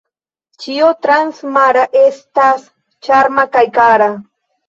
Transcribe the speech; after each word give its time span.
Ĉio 0.63 0.87
transmara 1.05 1.83
estas 2.01 2.65
ĉarma 3.09 3.47
kaj 3.57 3.65
kara. 3.79 4.11